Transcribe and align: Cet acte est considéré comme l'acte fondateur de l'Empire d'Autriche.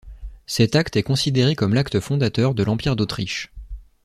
Cet 0.47 0.75
acte 0.75 0.95
est 0.95 1.03
considéré 1.03 1.53
comme 1.55 1.75
l'acte 1.75 1.99
fondateur 1.99 2.55
de 2.55 2.63
l'Empire 2.63 2.95
d'Autriche. 2.95 3.53